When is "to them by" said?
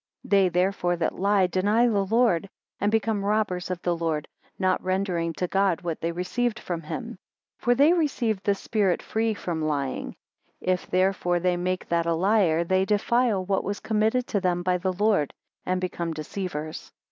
14.29-14.79